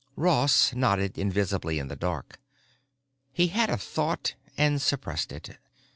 [0.15, 2.39] Ross nodded invisibly in the dark.
[3.31, 5.59] He had a thought, and suppressed it.